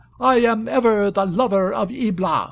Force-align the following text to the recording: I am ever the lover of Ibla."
I 0.19 0.37
am 0.39 0.67
ever 0.67 1.11
the 1.11 1.27
lover 1.27 1.71
of 1.71 1.91
Ibla." 1.91 2.39